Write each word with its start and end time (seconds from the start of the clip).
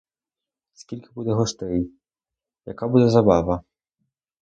Скільки 0.73 1.09
буде 1.15 1.31
гостей, 1.33 1.91
яка 2.65 2.87
буде 2.87 3.09
забава! 3.09 3.63